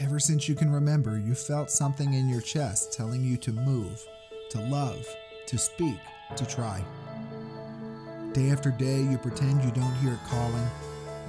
[0.00, 4.00] Ever since you can remember, you felt something in your chest telling you to move,
[4.50, 5.04] to love,
[5.46, 5.98] to speak,
[6.36, 6.84] to try.
[8.32, 10.68] Day after day, you pretend you don't hear it calling,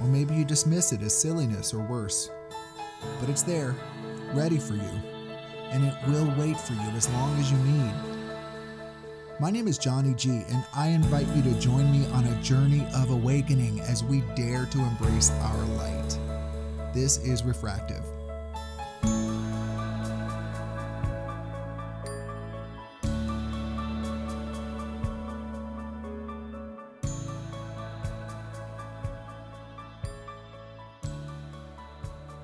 [0.00, 2.30] or maybe you dismiss it as silliness or worse.
[3.18, 3.74] But it's there,
[4.34, 5.00] ready for you,
[5.70, 7.94] and it will wait for you as long as you need.
[9.40, 12.86] My name is Johnny G, and I invite you to join me on a journey
[12.94, 16.18] of awakening as we dare to embrace our light.
[16.94, 18.04] This is Refractive.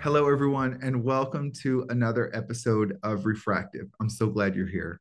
[0.07, 3.89] Hello, everyone, and welcome to another episode of Refractive.
[4.01, 5.01] I'm so glad you're here.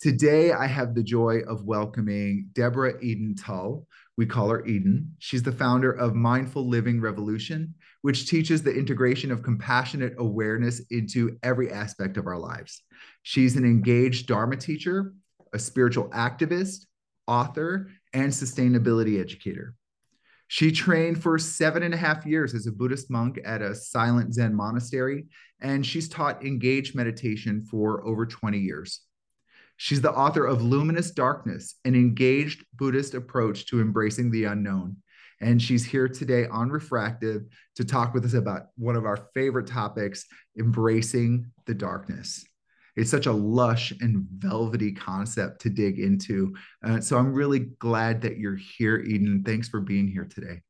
[0.00, 3.86] Today, I have the joy of welcoming Deborah Eden Tull.
[4.16, 5.14] We call her Eden.
[5.20, 11.38] She's the founder of Mindful Living Revolution, which teaches the integration of compassionate awareness into
[11.44, 12.82] every aspect of our lives.
[13.22, 15.14] She's an engaged Dharma teacher,
[15.52, 16.86] a spiritual activist,
[17.28, 19.76] author, and sustainability educator.
[20.52, 24.34] She trained for seven and a half years as a Buddhist monk at a silent
[24.34, 25.26] Zen monastery,
[25.60, 29.02] and she's taught engaged meditation for over 20 years.
[29.76, 34.96] She's the author of Luminous Darkness, an engaged Buddhist approach to embracing the unknown.
[35.40, 37.42] And she's here today on Refractive
[37.76, 40.26] to talk with us about one of our favorite topics
[40.58, 42.44] embracing the darkness.
[43.00, 46.54] It's such a lush and velvety concept to dig into.
[46.84, 49.42] Uh, so I'm really glad that you're here, Eden.
[49.44, 50.60] Thanks for being here today.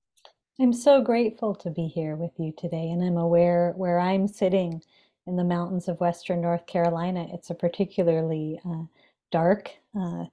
[0.60, 2.90] I'm so grateful to be here with you today.
[2.90, 4.80] And I'm aware where I'm sitting
[5.26, 8.84] in the mountains of Western North Carolina, it's a particularly uh,
[9.30, 10.24] dark, uh,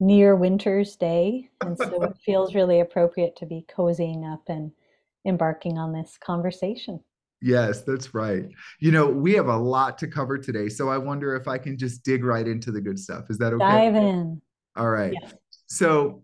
[0.00, 1.50] near winter's day.
[1.62, 4.72] And so it feels really appropriate to be cozying up and
[5.24, 7.00] embarking on this conversation.
[7.42, 8.46] Yes, that's right.
[8.80, 11.76] You know, we have a lot to cover today, so I wonder if I can
[11.76, 13.30] just dig right into the good stuff.
[13.30, 13.64] Is that okay?
[13.64, 14.40] Dive in.
[14.76, 15.14] All right.
[15.66, 16.22] So,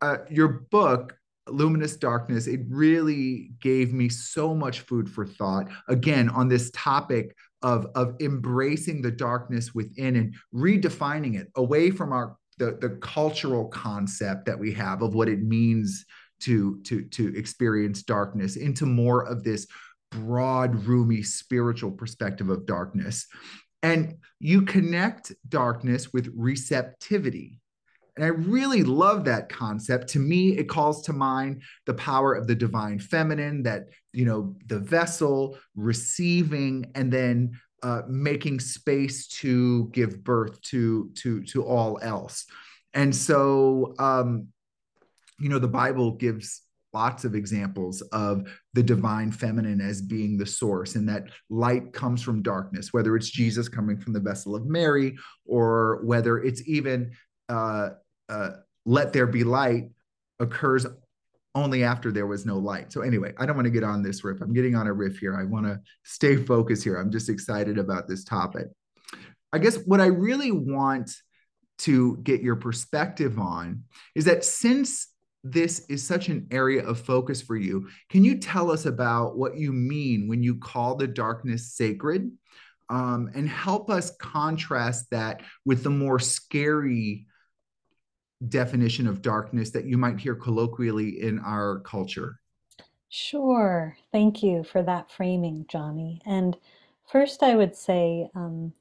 [0.00, 1.16] uh, your book,
[1.48, 5.68] Luminous Darkness, it really gave me so much food for thought.
[5.88, 12.12] Again, on this topic of of embracing the darkness within and redefining it away from
[12.12, 16.04] our the, the cultural concept that we have of what it means
[16.40, 19.66] to to to experience darkness into more of this
[20.10, 23.26] broad, roomy spiritual perspective of darkness.
[23.82, 27.60] And you connect darkness with receptivity.
[28.16, 30.08] And I really love that concept.
[30.08, 34.56] To me, it calls to mind the power of the divine feminine, that, you know,
[34.66, 41.98] the vessel receiving and then uh, making space to give birth to, to, to all
[42.00, 42.46] else.
[42.94, 44.48] And so, um,
[45.38, 46.62] you know, the Bible gives
[46.96, 52.22] lots of examples of the divine feminine as being the source and that light comes
[52.22, 55.14] from darkness whether it's jesus coming from the vessel of mary
[55.44, 57.10] or whether it's even
[57.48, 57.90] uh,
[58.28, 58.50] uh,
[58.86, 59.90] let there be light
[60.40, 60.86] occurs
[61.54, 62.92] only after there was no light.
[62.92, 64.40] So anyway i don't want to get on this riff.
[64.40, 65.34] I'm getting on a riff here.
[65.36, 66.96] I want to stay focused here.
[66.96, 68.66] I'm just excited about this topic.
[69.52, 71.10] I guess what i really want
[71.78, 73.84] to get your perspective on
[74.14, 75.08] is that since
[75.50, 77.88] this is such an area of focus for you.
[78.10, 82.30] Can you tell us about what you mean when you call the darkness sacred?
[82.88, 87.26] Um, and help us contrast that with the more scary
[88.48, 92.38] definition of darkness that you might hear colloquially in our culture.
[93.08, 93.96] Sure.
[94.12, 96.20] Thank you for that framing, Johnny.
[96.26, 96.56] And
[97.10, 98.72] first, I would say um,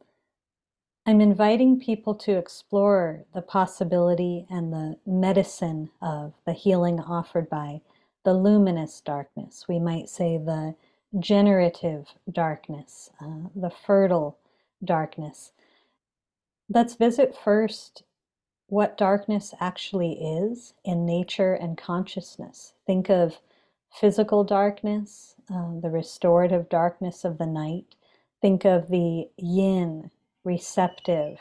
[1.08, 7.82] I'm inviting people to explore the possibility and the medicine of the healing offered by
[8.24, 9.66] the luminous darkness.
[9.70, 10.74] We might say the
[11.20, 14.40] generative darkness, uh, the fertile
[14.84, 15.52] darkness.
[16.70, 18.02] Let's visit first
[18.66, 22.74] what darkness actually is in nature and consciousness.
[22.88, 23.38] Think of
[23.92, 27.94] physical darkness, uh, the restorative darkness of the night.
[28.42, 30.10] Think of the yin
[30.46, 31.40] receptive,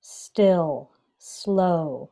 [0.00, 2.10] still, slow,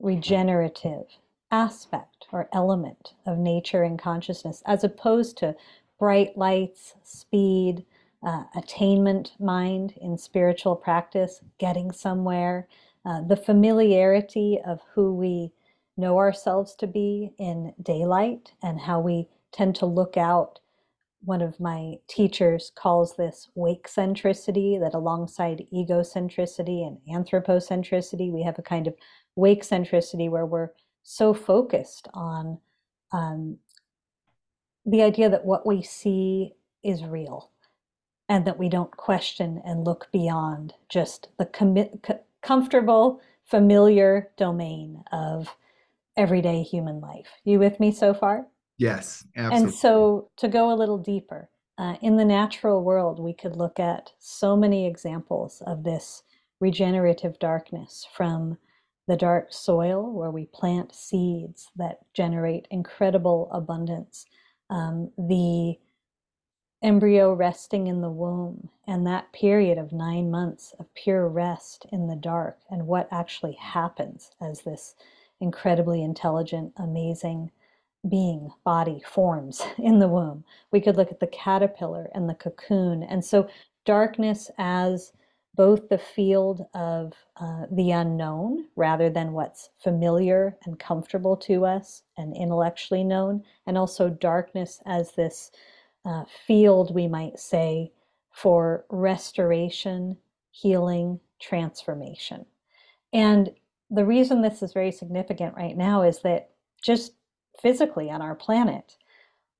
[0.00, 1.06] regenerative
[1.50, 5.54] aspect or element of nature and consciousness, as opposed to
[5.98, 7.84] bright lights, speed,
[8.24, 12.68] uh, attainment mind in spiritual practice, getting somewhere,
[13.04, 15.52] uh, the familiarity of who we
[15.96, 20.60] know ourselves to be in daylight and how we tend to look out
[21.24, 28.58] one of my teachers calls this wake centricity, that alongside egocentricity and anthropocentricity, we have
[28.58, 28.94] a kind of
[29.36, 30.70] wake centricity where we're
[31.02, 32.58] so focused on
[33.12, 33.58] um,
[34.84, 37.50] the idea that what we see is real.
[38.28, 42.00] and that we don't question and look beyond just the com-
[42.40, 45.54] comfortable, familiar domain of
[46.16, 47.26] everyday human life.
[47.44, 48.46] You with me so far?
[48.82, 49.66] Yes, absolutely.
[49.66, 51.48] And so to go a little deeper,
[51.78, 56.22] uh, in the natural world, we could look at so many examples of this
[56.60, 58.58] regenerative darkness from
[59.08, 64.26] the dark soil where we plant seeds that generate incredible abundance,
[64.70, 65.78] um, the
[66.82, 72.08] embryo resting in the womb, and that period of nine months of pure rest in
[72.08, 74.94] the dark, and what actually happens as this
[75.40, 77.50] incredibly intelligent, amazing
[78.08, 80.44] being, body forms in the womb.
[80.70, 83.02] We could look at the caterpillar and the cocoon.
[83.02, 83.48] And so,
[83.84, 85.12] darkness as
[85.54, 92.02] both the field of uh, the unknown rather than what's familiar and comfortable to us
[92.16, 95.50] and intellectually known, and also darkness as this
[96.04, 97.92] uh, field, we might say,
[98.30, 100.16] for restoration,
[100.50, 102.46] healing, transformation.
[103.12, 103.50] And
[103.90, 106.50] the reason this is very significant right now is that
[106.82, 107.12] just
[107.60, 108.96] physically on our planet,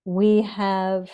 [0.04, 1.08] we have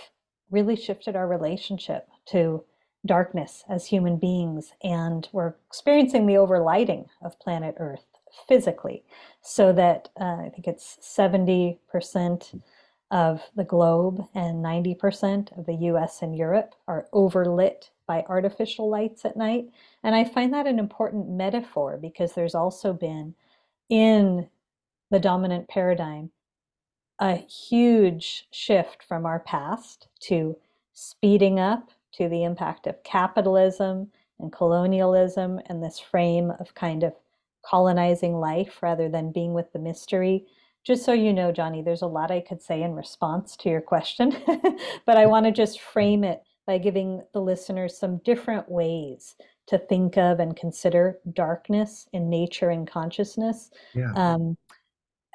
[0.50, 2.64] really shifted our relationship to
[3.06, 8.04] darkness as human beings, and we're experiencing the overlighting of planet Earth
[8.46, 9.04] physically,
[9.40, 12.60] so that uh, I think it's 70%
[13.10, 19.25] of the globe and 90% of the US and Europe are overlit by artificial lights
[19.25, 19.66] at night.
[20.02, 23.34] And I find that an important metaphor because there's also been
[23.88, 24.48] in
[25.10, 26.30] the dominant paradigm
[27.20, 30.56] a huge shift from our past to
[30.93, 34.11] speeding up to the impact of capitalism
[34.41, 37.12] and colonialism and this frame of kind of
[37.65, 40.47] colonizing life rather than being with the mystery.
[40.85, 43.81] Just so you know, Johnny, there's a lot I could say in response to your
[43.81, 44.37] question,
[45.06, 49.37] but I want to just frame it by giving the listeners some different ways
[49.67, 54.12] to think of and consider darkness in nature and consciousness yeah.
[54.14, 54.56] um,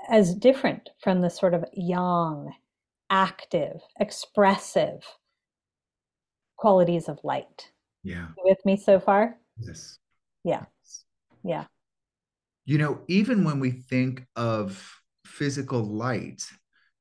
[0.10, 2.54] as different from the sort of yang,
[3.10, 5.04] active, expressive
[6.58, 7.72] qualities of light.
[8.04, 8.28] Yeah.
[8.38, 9.38] You with me so far?
[9.60, 9.98] Yes.
[10.44, 10.66] Yeah.
[11.44, 11.66] Yeah.
[12.66, 14.84] You know, even when we think of
[15.26, 16.44] physical light,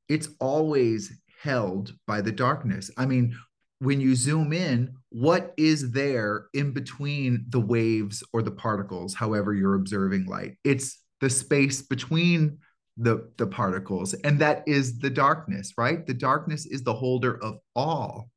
[0.08, 1.12] it's always
[1.42, 2.90] held by the darkness.
[2.96, 3.36] I mean,
[3.78, 9.52] when you zoom in, what is there in between the waves or the particles, however
[9.52, 10.56] you're observing light?
[10.64, 12.58] It's the space between
[12.96, 16.06] the, the particles, and that is the darkness, right?
[16.06, 18.30] The darkness is the holder of all.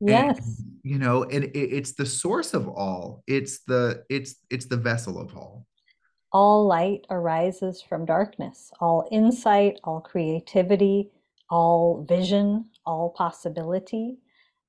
[0.00, 0.38] Yes.
[0.38, 3.22] And, you know, and it, it's the source of all.
[3.26, 5.66] It's the it's it's the vessel of all.
[6.32, 8.70] All light arises from darkness.
[8.80, 11.10] All insight, all creativity,
[11.50, 14.18] all vision, all possibility.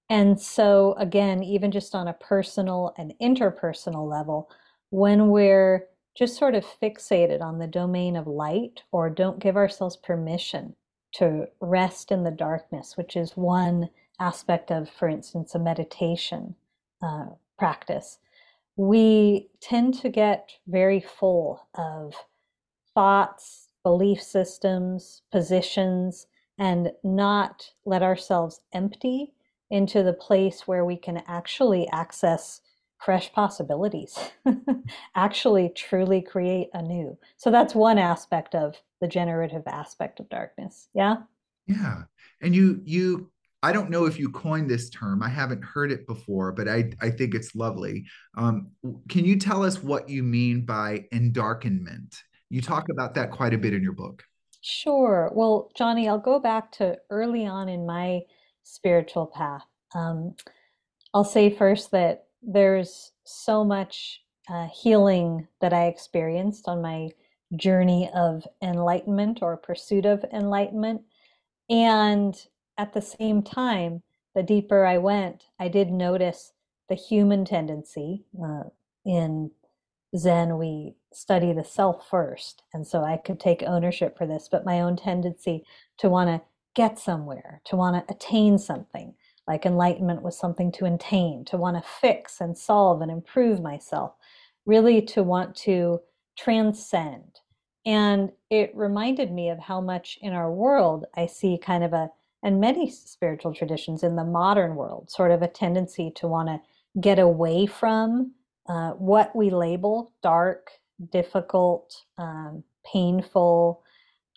[0.09, 4.49] And so, again, even just on a personal and interpersonal level,
[4.89, 9.95] when we're just sort of fixated on the domain of light or don't give ourselves
[9.95, 10.75] permission
[11.13, 16.55] to rest in the darkness, which is one aspect of, for instance, a meditation
[17.01, 17.25] uh,
[17.57, 18.19] practice,
[18.75, 22.13] we tend to get very full of
[22.93, 26.27] thoughts, belief systems, positions,
[26.57, 29.33] and not let ourselves empty
[29.69, 32.61] into the place where we can actually access
[33.03, 34.17] fresh possibilities,
[35.15, 37.17] actually truly create anew.
[37.37, 40.87] So that's one aspect of the generative aspect of darkness.
[40.93, 41.17] Yeah.
[41.67, 42.03] Yeah.
[42.41, 43.31] And you you
[43.63, 45.21] I don't know if you coined this term.
[45.21, 48.05] I haven't heard it before, but I, I think it's lovely.
[48.35, 48.71] Um,
[49.07, 52.17] can you tell us what you mean by endarkenment?
[52.49, 54.23] You talk about that quite a bit in your book.
[54.61, 55.31] Sure.
[55.35, 58.21] Well, Johnny, I'll go back to early on in my
[58.63, 59.65] spiritual path.
[59.93, 60.35] Um,
[61.13, 67.11] I'll say first that there's so much uh, healing that I experienced on my
[67.55, 71.01] journey of enlightenment or pursuit of enlightenment.
[71.69, 72.35] And
[72.77, 74.01] at the same time,
[74.33, 76.53] the deeper I went, I did notice
[76.89, 78.23] the human tendency.
[78.41, 78.63] Uh,
[79.05, 79.51] in
[80.17, 82.63] Zen, we study the self first.
[82.73, 85.65] And so I could take ownership for this, but my own tendency
[85.97, 86.41] to want to
[86.73, 89.13] get somewhere, to want to attain something,
[89.47, 94.13] like enlightenment was something to attain, to want to fix and solve and improve myself,
[94.65, 95.99] really to want to
[96.37, 97.39] transcend.
[97.85, 102.09] And it reminded me of how much in our world I see kind of a
[102.43, 106.59] and many spiritual traditions in the modern world sort of a tendency to want to
[106.99, 108.31] get away from
[108.67, 110.71] uh, what we label dark,
[111.11, 113.83] difficult, um, painful,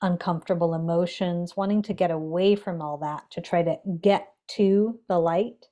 [0.03, 5.19] uncomfortable emotions, wanting to get away from all that to try to get to the
[5.19, 5.67] light.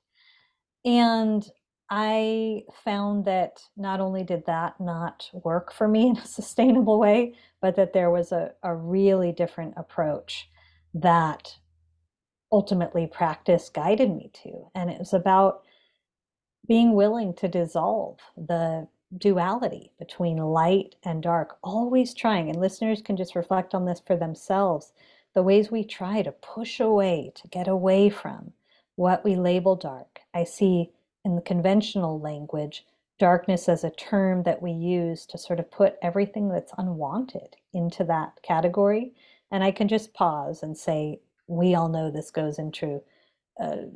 [0.85, 1.49] and
[1.89, 7.35] I found that not only did that not work for me in a sustainable way,
[7.61, 10.49] but that there was a, a really different approach
[10.95, 11.55] that
[12.51, 14.71] ultimately practice guided me to.
[14.73, 15.63] And it was about
[16.67, 18.87] being willing to dissolve the
[19.17, 24.15] duality between light and dark, always trying, and listeners can just reflect on this for
[24.15, 24.93] themselves
[25.35, 28.53] the ways we try to push away, to get away from
[28.95, 30.19] what we label dark.
[30.33, 30.91] I see
[31.25, 32.85] in the conventional language
[33.19, 38.03] darkness as a term that we use to sort of put everything that's unwanted into
[38.03, 39.13] that category.
[39.51, 43.01] And I can just pause and say, we all know this goes into
[43.61, 43.87] uh,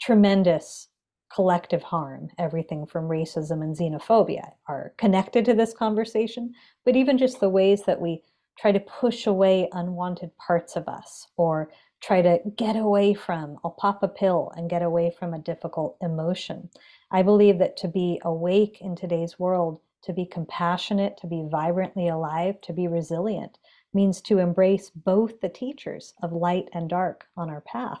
[0.00, 0.88] tremendous
[1.34, 2.28] collective harm.
[2.38, 6.52] Everything from racism and xenophobia are connected to this conversation,
[6.84, 8.22] but even just the ways that we
[8.58, 11.70] try to push away unwanted parts of us or
[12.00, 15.96] try to get away from, I'll pop a pill and get away from a difficult
[16.00, 16.70] emotion.
[17.10, 22.08] I believe that to be awake in today's world, to be compassionate, to be vibrantly
[22.08, 23.58] alive, to be resilient,
[23.92, 28.00] means to embrace both the teachers of light and dark on our path.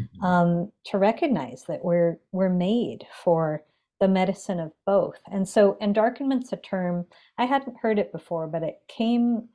[0.00, 0.24] Mm-hmm.
[0.24, 3.64] Um, to recognize that we're we're made for
[4.00, 5.18] the medicine of both.
[5.32, 9.48] And so endarkenment's a term I hadn't heard it before, but it came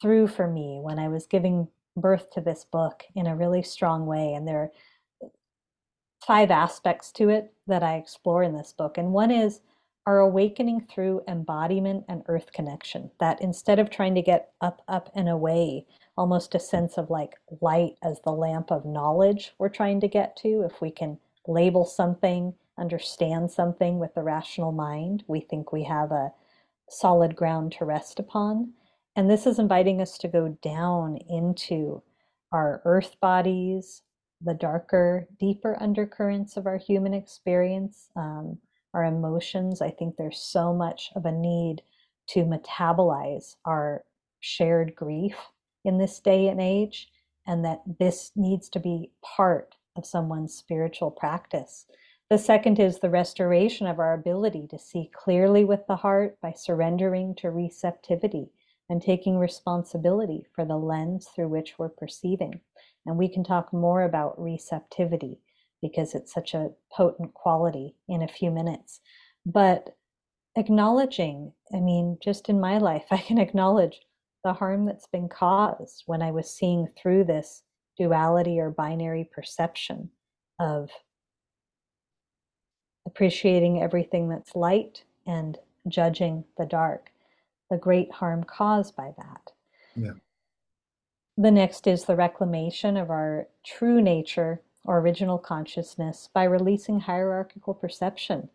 [0.00, 1.68] through for me when I was giving
[2.00, 4.34] birth to this book in a really strong way.
[4.34, 4.70] And there are
[6.26, 8.98] five aspects to it that I explore in this book.
[8.98, 9.60] And one is
[10.06, 13.10] our awakening through embodiment and earth connection.
[13.20, 17.34] That instead of trying to get up, up, and away, almost a sense of like
[17.60, 21.84] light as the lamp of knowledge we're trying to get to, if we can label
[21.84, 26.32] something, understand something with the rational mind, we think we have a
[26.88, 28.72] solid ground to rest upon.
[29.20, 32.02] And this is inviting us to go down into
[32.52, 34.00] our earth bodies,
[34.40, 38.56] the darker, deeper undercurrents of our human experience, um,
[38.94, 39.82] our emotions.
[39.82, 41.82] I think there's so much of a need
[42.28, 44.04] to metabolize our
[44.40, 45.36] shared grief
[45.84, 47.10] in this day and age,
[47.46, 51.84] and that this needs to be part of someone's spiritual practice.
[52.30, 56.52] The second is the restoration of our ability to see clearly with the heart by
[56.52, 58.48] surrendering to receptivity
[58.90, 62.60] and taking responsibility for the lens through which we're perceiving.
[63.06, 65.38] And we can talk more about receptivity
[65.80, 69.00] because it's such a potent quality in a few minutes.
[69.46, 69.96] But
[70.56, 74.00] acknowledging, I mean, just in my life, I can acknowledge
[74.42, 77.62] the harm that's been caused when I was seeing through this
[77.96, 80.10] duality or binary perception
[80.58, 80.90] of
[83.06, 87.09] appreciating everything that's light and judging the dark
[87.70, 89.52] the great harm caused by that.
[89.94, 90.12] Yeah.
[91.36, 97.74] The next is the reclamation of our true nature or original consciousness by releasing hierarchical
[97.74, 98.50] perception.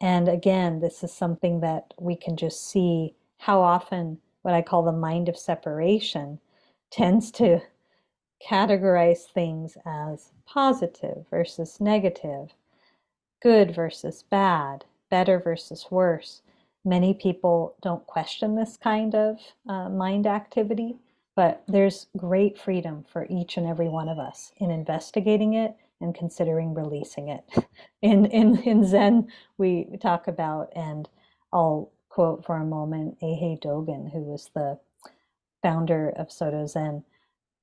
[0.00, 4.82] And again, this is something that we can just see how often what I call
[4.82, 6.40] the mind of separation
[6.90, 7.60] tends to
[8.46, 12.54] categorize things as positive versus negative,
[13.42, 16.42] good versus bad, better versus worse.
[16.84, 20.96] Many people don't question this kind of uh, mind activity,
[21.36, 26.14] but there's great freedom for each and every one of us in investigating it and
[26.14, 27.44] considering releasing it.
[28.02, 31.06] In, in, in Zen, we talk about, and
[31.52, 34.78] I'll quote for a moment Eihei Dogen, who was the
[35.62, 37.04] founder of Soto Zen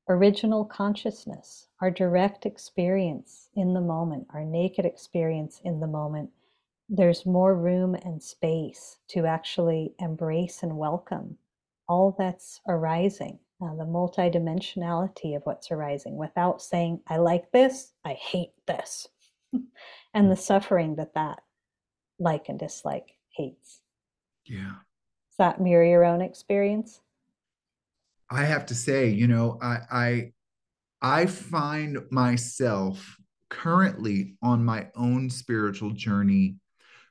[0.09, 6.29] original consciousness, our direct experience in the moment, our naked experience in the moment
[6.89, 11.37] there's more room and space to actually embrace and welcome
[11.87, 18.13] all that's arising, uh, the multidimensionality of what's arising without saying, I like this, I
[18.13, 19.07] hate this,
[20.13, 21.39] and the suffering that that
[22.19, 23.81] like and dislike hates.
[24.45, 24.75] Yeah.
[25.29, 26.99] Does that mirror your own experience?
[28.29, 30.31] I have to say, you know, I, I,
[31.01, 33.17] I find myself
[33.49, 36.57] currently on my own spiritual journey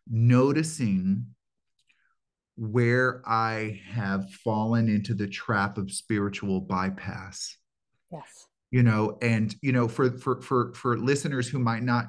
[0.09, 1.27] noticing
[2.57, 7.57] where I have fallen into the trap of spiritual bypass.
[8.11, 8.47] Yes.
[8.71, 12.07] You know, and you know, for for for for listeners who might not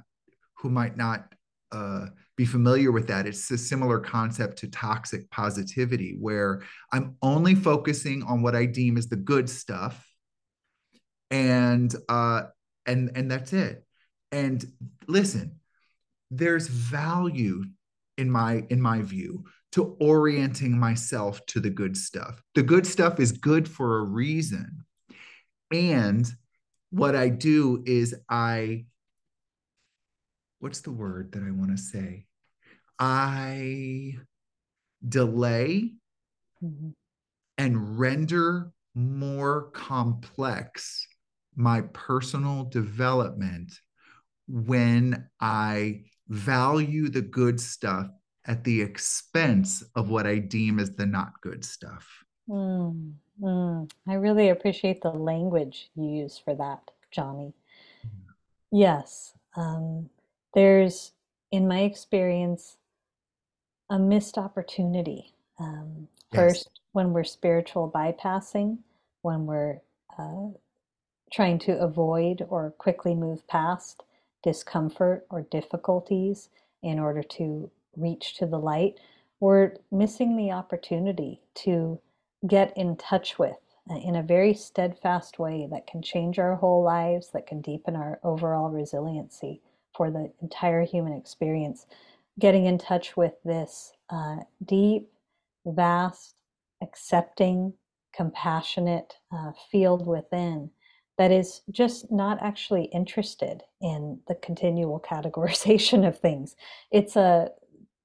[0.58, 1.34] who might not
[1.72, 7.54] uh, be familiar with that, it's a similar concept to toxic positivity, where I'm only
[7.54, 10.04] focusing on what I deem as the good stuff,
[11.30, 12.44] and uh,
[12.86, 13.84] and and that's it.
[14.32, 14.66] And
[15.08, 15.60] listen,
[16.32, 17.64] there's value
[18.18, 23.20] in my in my view to orienting myself to the good stuff the good stuff
[23.20, 24.86] is good for a reason
[25.72, 26.32] and
[26.90, 28.86] what i do is i
[30.60, 32.26] what's the word that I want to say?
[33.00, 34.16] I
[35.08, 35.94] delay
[36.64, 36.90] mm-hmm.
[37.58, 41.08] and render more complex
[41.56, 43.74] my personal development
[44.48, 48.08] when I value the good stuff
[48.46, 52.08] at the expense of what I deem as the not good stuff.
[52.50, 53.92] Mm, mm.
[54.08, 57.54] I really appreciate the language you use for that, Johnny.
[58.72, 60.10] Yes, um,
[60.54, 61.12] there's,
[61.52, 62.78] in my experience,
[63.90, 65.34] a missed opportunity.
[65.60, 66.42] Um, yes.
[66.42, 68.80] First, when we're spiritual bypassing,
[69.22, 69.80] when we're
[70.18, 70.50] uh,
[71.32, 74.04] trying to avoid or quickly move past
[74.48, 76.48] discomfort or difficulties
[76.82, 78.98] in order to reach to the light,
[79.42, 82.00] we're missing the opportunity to
[82.48, 83.58] get in touch with
[83.92, 87.94] uh, in a very steadfast way that can change our whole lives, that can deepen
[87.94, 89.62] our overall resiliency
[89.94, 91.86] for the entire human experience.
[92.40, 95.10] Getting in touch with this uh, deep,
[95.66, 96.36] vast,
[96.82, 97.74] accepting,
[98.16, 100.70] compassionate uh, field within
[101.18, 106.56] that is just not actually interested in the continual categorization of things.
[106.92, 107.50] It's a,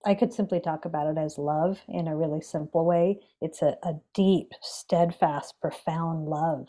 [0.05, 3.21] I could simply talk about it as love in a really simple way.
[3.41, 6.69] It's a, a deep, steadfast, profound love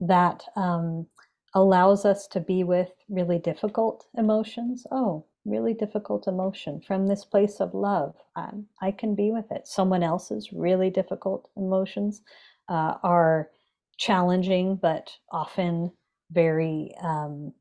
[0.00, 1.06] that um,
[1.54, 4.86] allows us to be with really difficult emotions.
[4.90, 8.14] Oh, really difficult emotion from this place of love.
[8.34, 8.50] I,
[8.82, 9.66] I can be with it.
[9.66, 12.22] Someone else's really difficult emotions
[12.68, 13.50] uh, are
[13.96, 15.92] challenging, but often
[16.30, 17.52] very um,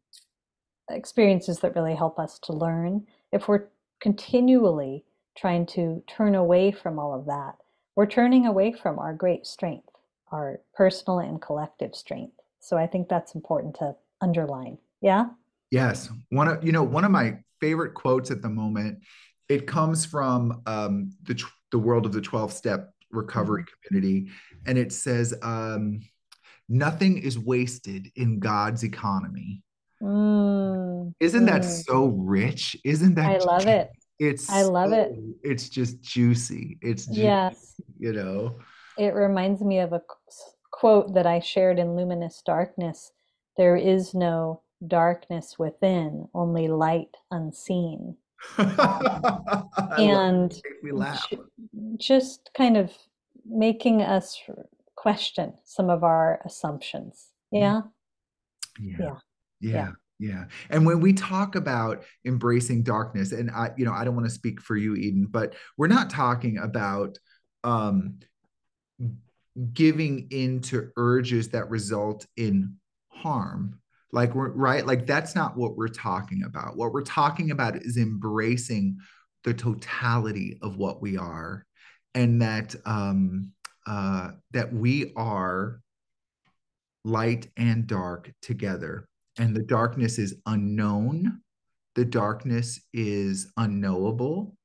[0.89, 3.05] experiences that really help us to learn.
[3.31, 3.67] If we're
[4.01, 5.03] continually
[5.37, 7.55] trying to turn away from all of that,
[7.95, 9.89] we're turning away from our great strength,
[10.31, 12.33] our personal and collective strength.
[12.59, 14.77] So I think that's important to underline.
[15.01, 15.27] Yeah.
[15.71, 16.09] Yes.
[16.29, 18.99] One of you know one of my favorite quotes at the moment.
[19.47, 23.87] It comes from um, the the world of the twelve step recovery mm-hmm.
[23.87, 24.31] community,
[24.65, 26.01] and it says, um,
[26.69, 29.63] "Nothing is wasted in God's economy."
[30.01, 31.83] Mm, Isn't that mm.
[31.85, 32.75] so rich?
[32.83, 33.41] Isn't that?
[33.41, 33.91] I love it.
[34.19, 35.15] It's I love so, it.
[35.43, 36.77] It's just juicy.
[36.81, 37.75] It's juicy, yes.
[37.97, 38.55] You know.
[38.97, 40.01] It reminds me of a
[40.71, 43.11] quote that I shared in Luminous Darkness.
[43.57, 48.17] There is no darkness within, only light unseen.
[49.97, 50.61] and
[51.97, 52.91] just kind of
[53.45, 54.37] making us
[55.05, 57.27] question some of our assumptions.
[57.51, 57.81] Yeah.
[58.81, 58.97] Yeah.
[58.97, 59.11] Yeah.
[59.61, 59.91] Yeah.
[60.17, 60.45] yeah.
[60.71, 64.33] And when we talk about embracing darkness, and I, you know, I don't want to
[64.33, 67.19] speak for you, Eden, but we're not talking about
[67.63, 68.17] um,
[69.73, 72.77] giving into urges that result in
[73.09, 73.79] harm
[74.11, 77.95] like we're right like that's not what we're talking about what we're talking about is
[77.95, 78.97] embracing
[79.45, 81.65] the totality of what we are
[82.13, 83.53] and that um
[83.85, 85.81] uh that we are
[87.03, 89.07] light and dark together.
[89.37, 91.41] And the darkness is unknown.
[91.95, 94.57] The darkness is unknowable.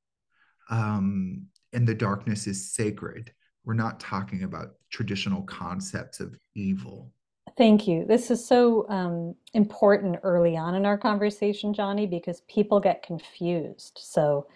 [0.69, 3.31] Um and the darkness is sacred.
[3.63, 7.13] We're not talking about traditional concepts of evil.
[7.57, 8.05] Thank you.
[8.05, 13.99] This is so um, important early on in our conversation, Johnny, because people get confused.
[14.01, 14.47] So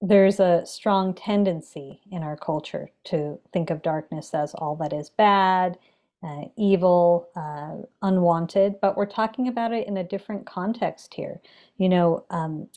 [0.00, 5.10] there's a strong tendency in our culture to think of darkness as all that is
[5.10, 5.78] bad,
[6.22, 11.40] uh, evil, uh, unwanted, but we're talking about it in a different context here.
[11.76, 12.68] You know, um,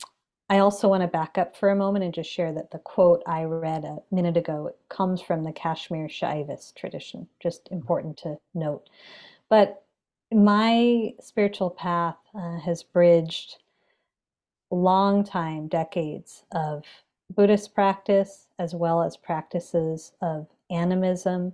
[0.50, 3.22] I also want to back up for a moment and just share that the quote
[3.26, 8.88] I read a minute ago comes from the Kashmir Shaivist tradition, just important to note.
[9.48, 9.82] But
[10.30, 13.58] my spiritual path uh, has bridged
[14.70, 16.84] long time, decades of
[17.30, 21.52] Buddhist practice, as well as practices of animism,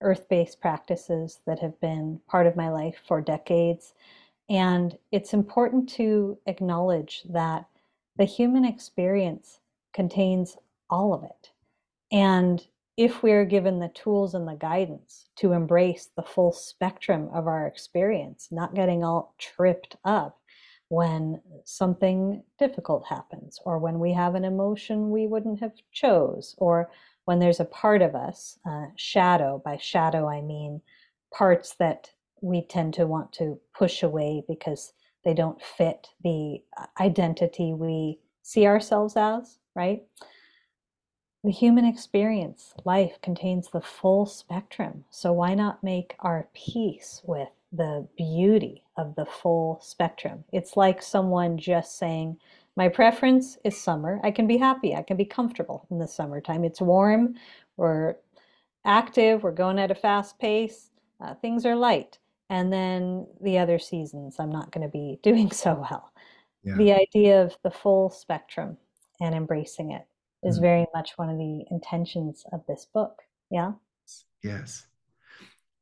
[0.00, 3.94] earth based practices that have been part of my life for decades.
[4.48, 7.66] And it's important to acknowledge that
[8.16, 9.60] the human experience
[9.92, 10.56] contains
[10.88, 11.50] all of it.
[12.10, 17.46] And if we're given the tools and the guidance to embrace the full spectrum of
[17.46, 20.37] our experience, not getting all tripped up
[20.88, 26.90] when something difficult happens or when we have an emotion we wouldn't have chose or
[27.26, 30.80] when there's a part of us uh, shadow by shadow i mean
[31.32, 34.92] parts that we tend to want to push away because
[35.24, 40.02] they don't fit the uh, identity we see ourselves as, right?
[41.44, 45.04] The human experience, life contains the full spectrum.
[45.10, 50.44] So why not make our peace with the beauty of the full spectrum.
[50.52, 52.38] It's like someone just saying,
[52.76, 54.20] My preference is summer.
[54.22, 54.94] I can be happy.
[54.94, 56.64] I can be comfortable in the summertime.
[56.64, 57.34] It's warm.
[57.76, 58.16] We're
[58.84, 59.42] active.
[59.42, 60.90] We're going at a fast pace.
[61.20, 62.18] Uh, things are light.
[62.50, 66.12] And then the other seasons, I'm not going to be doing so well.
[66.62, 66.76] Yeah.
[66.76, 68.78] The idea of the full spectrum
[69.20, 70.06] and embracing it
[70.42, 70.62] is mm-hmm.
[70.62, 73.22] very much one of the intentions of this book.
[73.50, 73.72] Yeah.
[74.42, 74.87] Yes.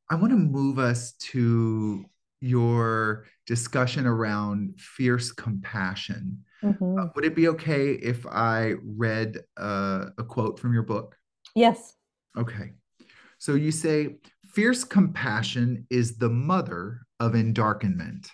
[0.09, 2.05] I want to move us to
[2.39, 6.43] your discussion around fierce compassion.
[6.63, 6.99] Mm-hmm.
[6.99, 11.15] Uh, would it be okay if I read uh, a quote from your book?
[11.55, 11.93] Yes.
[12.37, 12.71] Okay.
[13.37, 18.29] So you say, fierce compassion is the mother of endarkenment.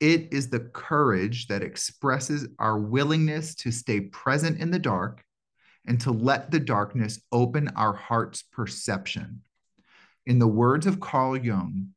[0.00, 5.24] It is the courage that expresses our willingness to stay present in the dark
[5.86, 9.42] and to let the darkness open our heart's perception.
[10.26, 11.88] In the words of Carl Jung,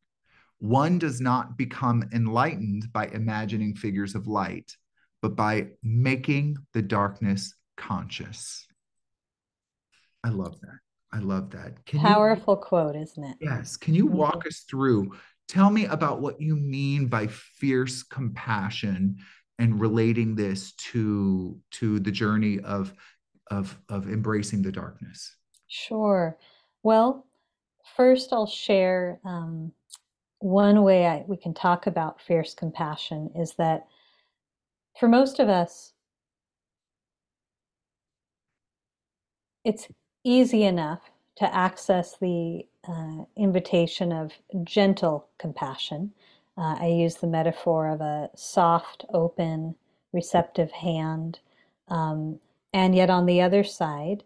[0.60, 4.72] one does not become enlightened by imagining figures of light,
[5.22, 8.66] but by making the darkness conscious.
[10.24, 10.80] I love that.
[11.14, 11.86] I love that.
[11.86, 13.38] Can Powerful you, quote, isn't it?
[13.40, 13.78] Yes.
[13.78, 14.18] Can you mm-hmm.
[14.18, 15.14] walk us through?
[15.48, 19.18] Tell me about what you mean by fierce compassion
[19.60, 22.94] and relating this to to the journey of
[23.52, 25.36] of of embracing the darkness.
[25.68, 26.38] Sure.
[26.84, 27.28] Well,
[27.96, 29.72] first I'll share um,
[30.40, 33.88] one way I, we can talk about fierce compassion is that
[35.00, 35.94] for most of us,
[39.64, 39.88] it's
[40.24, 41.02] easy enough
[41.38, 44.32] to access the uh, invitation of
[44.64, 46.14] gentle compassion.
[46.58, 49.76] Uh, I use the metaphor of a soft, open,
[50.14, 51.40] receptive hand.
[51.90, 52.40] Um,
[52.74, 54.24] and yet, on the other side,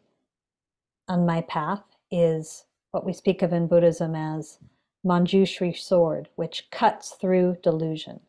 [1.08, 4.60] on my path, is what we speak of in Buddhism as
[5.06, 8.20] Manjushri sword, which cuts through delusion.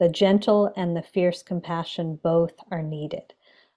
[0.00, 3.34] The gentle and the fierce compassion both are needed.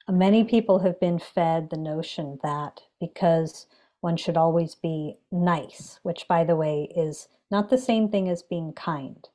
[0.10, 3.68] Many people have been fed the notion that because
[4.00, 8.42] one should always be nice, which, by the way, is not the same thing as
[8.42, 9.28] being kind.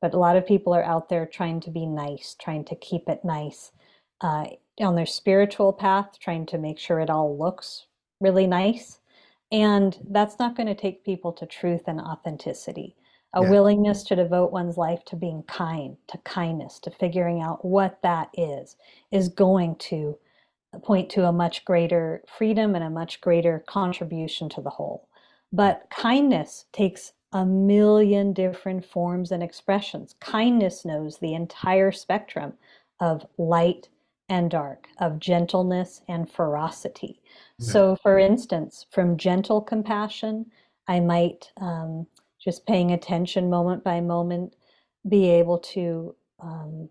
[0.00, 3.08] But a lot of people are out there trying to be nice, trying to keep
[3.08, 3.72] it nice
[4.20, 4.46] uh,
[4.78, 7.86] on their spiritual path, trying to make sure it all looks
[8.20, 8.99] really nice.
[9.52, 12.96] And that's not going to take people to truth and authenticity.
[13.34, 13.50] A yeah.
[13.50, 18.28] willingness to devote one's life to being kind, to kindness, to figuring out what that
[18.34, 18.76] is,
[19.12, 20.18] is going to
[20.82, 25.08] point to a much greater freedom and a much greater contribution to the whole.
[25.52, 30.14] But kindness takes a million different forms and expressions.
[30.20, 32.54] Kindness knows the entire spectrum
[33.00, 33.88] of light
[34.30, 37.20] and dark, of gentleness and ferocity.
[37.58, 40.46] So, for instance, from gentle compassion,
[40.88, 42.06] I might um,
[42.42, 44.54] just paying attention moment by moment
[45.08, 46.88] be able to um,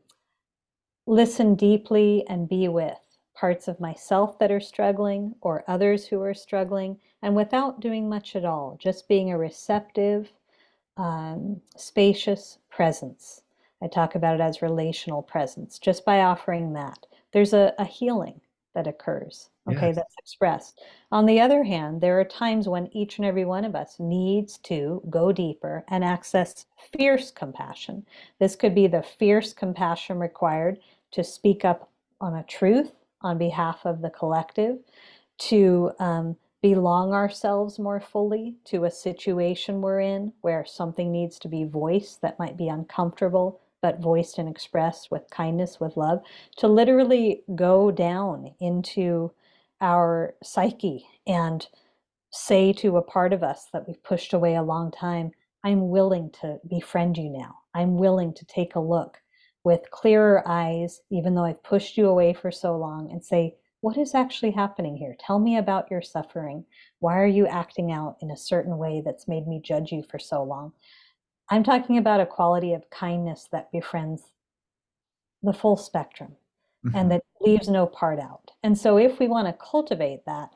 [1.08, 2.99] listen deeply and be with
[3.34, 8.36] parts of myself that are struggling or others who are struggling, and without doing much
[8.36, 10.32] at all, just being a receptive,
[10.97, 13.41] um, spacious presence.
[13.82, 17.06] I talk about it as relational presence, just by offering that.
[17.32, 18.42] There's a, a healing
[18.76, 19.96] that occurs okay yes.
[19.96, 23.76] that's expressed on the other hand there are times when each and every one of
[23.76, 26.65] us needs to go deeper and access
[26.98, 28.06] fierce compassion
[28.39, 30.80] this could be the fierce compassion required
[31.12, 31.89] to speak up
[32.22, 34.78] on a truth on behalf of the collective
[35.38, 41.48] to um, belong ourselves more fully to a situation we're in where something needs to
[41.48, 46.22] be voiced that might be uncomfortable but voiced and expressed with kindness, with love,
[46.58, 49.32] to literally go down into
[49.82, 51.68] our psyche and
[52.32, 55.32] say to a part of us that we've pushed away a long time,
[55.63, 57.56] I'm willing to befriend you now.
[57.74, 59.22] I'm willing to take a look
[59.63, 63.98] with clearer eyes, even though I've pushed you away for so long, and say, What
[63.98, 65.15] is actually happening here?
[65.20, 66.65] Tell me about your suffering.
[67.00, 70.20] Why are you acting out in a certain way that's made me judge you for
[70.20, 70.74] so long?
[71.50, 74.24] I'm talking about a quality of kindness that befriends
[75.42, 76.36] the full spectrum
[76.86, 76.96] mm-hmm.
[76.96, 78.52] and that leaves no part out.
[78.64, 80.52] And so, if we want to cultivate that,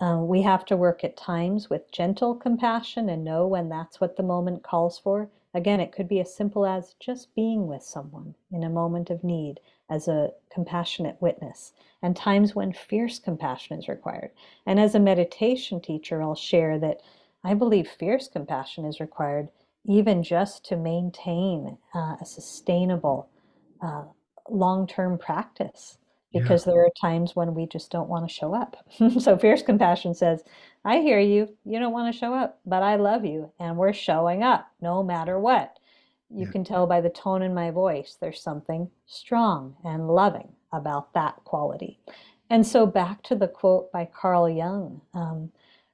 [0.00, 4.16] um, we have to work at times with gentle compassion and know when that's what
[4.16, 5.30] the moment calls for.
[5.54, 9.24] Again, it could be as simple as just being with someone in a moment of
[9.24, 14.30] need as a compassionate witness, and times when fierce compassion is required.
[14.66, 17.00] And as a meditation teacher, I'll share that
[17.42, 19.48] I believe fierce compassion is required
[19.88, 23.28] even just to maintain uh, a sustainable
[23.82, 24.04] uh,
[24.50, 25.98] long-term practice
[26.32, 26.72] because yeah.
[26.72, 28.76] there are times when we just don't want to show up.
[29.20, 30.42] so fierce compassion says,
[30.84, 31.48] I hear you.
[31.64, 35.02] You don't want to show up, but I love you and we're showing up no
[35.02, 35.78] matter what.
[36.30, 36.52] you Yeah.
[36.52, 41.36] can tell by the tone in my voice, there's something strong and loving about that
[41.44, 41.98] quality.
[42.50, 45.52] And so, back to the quote by Carl Jung, um,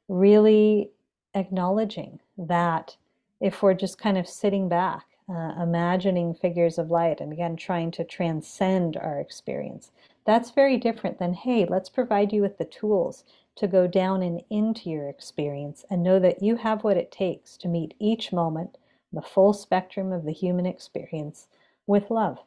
[0.09, 0.91] really
[1.35, 2.97] acknowledging that
[3.43, 7.91] if we're just kind of sitting back, uh, imagining figures of light, and again, trying
[7.91, 9.91] to transcend our experience,
[10.25, 13.25] that's very different than, hey, let's provide you with the tools
[13.57, 17.57] to go down and into your experience and know that you have what it takes
[17.57, 18.79] to meet each moment,
[19.13, 21.49] the full spectrum of the human experience,
[21.89, 22.39] with love.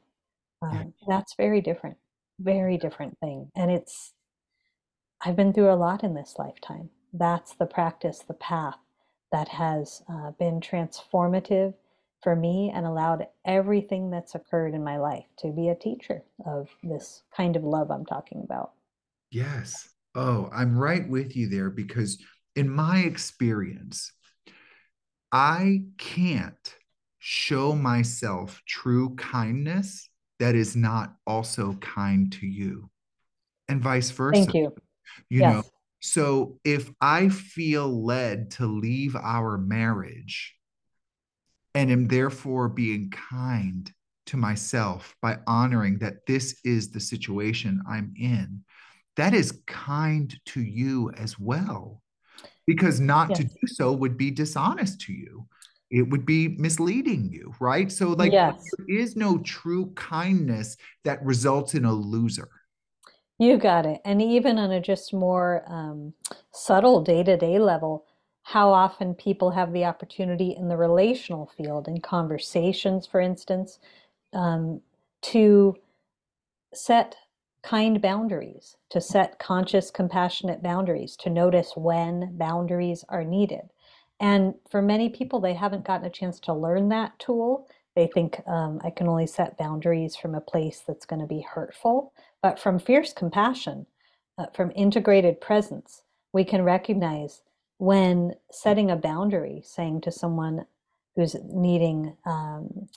[0.62, 1.98] Um, that's very different,
[2.40, 3.52] very different thing.
[3.54, 4.14] And it's,
[5.24, 6.90] I've been through a lot in this lifetime.
[7.12, 8.78] That's the practice, the path
[9.32, 11.74] that has uh, been transformative
[12.22, 16.70] for me and allowed everything that's occurred in my life to be a teacher of
[16.84, 18.72] this kind of love I'm talking about.
[19.32, 19.90] Yes.
[20.16, 22.24] Oh, I'm right with you there because
[22.56, 24.12] in my experience,
[25.32, 26.76] I can't
[27.20, 30.10] show myself true kindness
[30.40, 32.90] that is not also kind to you,
[33.68, 34.46] and vice versa.
[34.46, 34.74] Thank you.
[35.30, 35.72] You know, Yes.
[36.06, 40.56] So if I feel led to leave our marriage
[41.74, 43.92] and am therefore being kind
[44.28, 48.62] to myself by honoring that this is the situation I'm in,
[49.18, 52.04] that is kind to you as well.
[52.68, 55.48] Because not to do so would be dishonest to you.
[55.90, 57.92] It would be misleading you, right?
[57.92, 58.64] So, like, Yes.
[58.78, 62.50] there is no true kindness that results in a loser.
[63.38, 64.02] You got it.
[64.06, 66.14] And even on a just more um,
[66.52, 68.06] subtle day-to-day level,
[68.44, 73.80] how often people have the opportunity in the relational field, in conversations, for instance,
[74.34, 74.82] um,
[75.24, 75.76] to
[76.74, 77.16] set
[77.64, 83.72] kind boundaries, to set conscious, compassionate boundaries, to notice when boundaries are needed.
[84.20, 87.68] And for many people, they haven't gotten a chance to learn that tool.
[87.96, 91.42] They think um, I can only set boundaries from a place that's going to be
[91.42, 92.14] hurtful.
[92.42, 93.86] But from fierce compassion,
[94.38, 96.04] uh, from integrated presence,
[96.34, 97.42] we can recognize
[97.78, 100.66] when setting a boundary, saying to someone
[101.16, 102.88] who's needing um,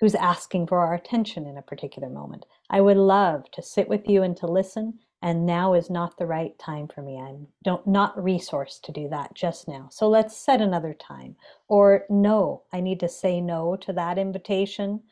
[0.00, 2.44] who's asking for our attention in a particular moment.
[2.68, 6.26] I would love to sit with you and to listen, and now is not the
[6.26, 7.18] right time for me.
[7.18, 9.88] I'm don't not resourced to do that just now.
[9.90, 11.36] So let's set another time.
[11.68, 15.02] Or no, I need to say no to that invitation.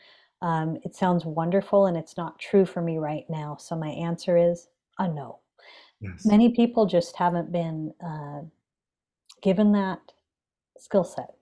[0.42, 3.56] Um, it sounds wonderful and it's not true for me right now.
[3.58, 5.38] So my answer is a no.
[6.00, 6.26] Yes.
[6.26, 8.42] Many people just haven't been uh,
[9.40, 10.00] given that
[10.78, 11.34] skill set.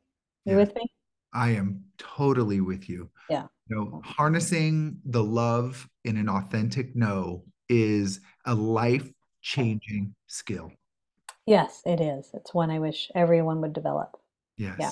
[0.45, 0.59] You Yeah.
[0.59, 0.93] with me?
[1.33, 3.11] I am totally with you.
[3.29, 3.47] Yeah.
[3.69, 10.71] You know, harnessing the love in an authentic no is a life-changing skill.
[11.47, 12.31] Yes, it is.
[12.35, 14.17] It's one I wish everyone would develop.
[14.59, 14.77] Yes.
[14.79, 14.91] Yeah.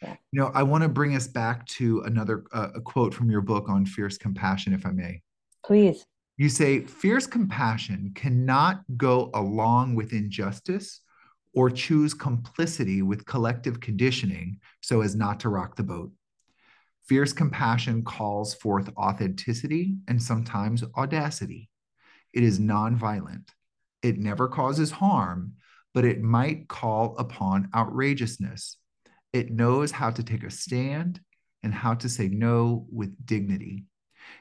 [0.00, 0.16] Yeah.
[0.32, 3.42] You know, I want to bring us back to another uh, a quote from your
[3.42, 5.22] book on fierce compassion, if I may.
[5.64, 6.06] Please.
[6.38, 11.02] You say, fierce compassion cannot go along with injustice
[11.54, 16.10] or choose complicity with collective conditioning so as not to rock the boat.
[17.04, 21.68] Fierce compassion calls forth authenticity and sometimes audacity.
[22.32, 23.48] It is nonviolent.
[24.02, 25.54] It never causes harm,
[25.94, 28.76] but it might call upon outrageousness.
[29.32, 31.20] It knows how to take a stand
[31.62, 33.84] and how to say no with dignity.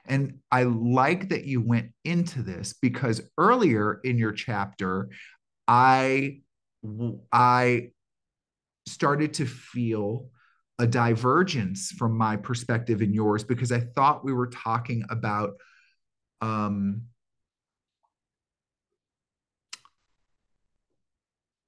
[0.06, 5.10] And I like that you went into this because earlier in your chapter,
[5.68, 6.42] I
[7.32, 7.92] I
[8.88, 10.28] started to feel
[10.80, 15.54] a divergence from my perspective and yours because I thought we were talking about
[16.42, 17.04] um,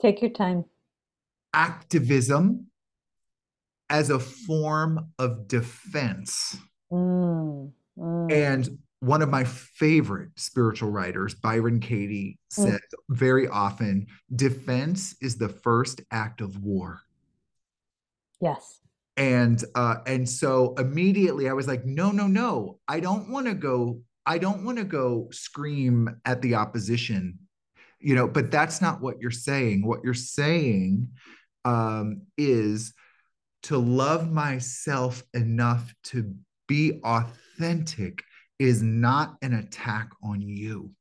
[0.04, 0.66] Take your time.
[1.54, 2.68] activism
[3.90, 6.58] as a form of defense.
[6.92, 12.64] Mm, mm, And one of my favorite spiritual writers, Byron Katie, mm.
[12.66, 17.02] says very often defense is the first act of war.
[18.42, 18.80] Yes.
[19.16, 23.54] And uh, and so immediately I was like, no, no, no, I don't want to
[23.54, 27.38] go, I don't want to go scream at the opposition,
[28.04, 29.86] you know, but that's not what you're saying.
[29.86, 31.08] What you're saying
[31.64, 32.94] um, is
[33.64, 36.36] to love myself enough to
[36.68, 38.24] be authentic
[38.60, 40.92] is not an attack on you.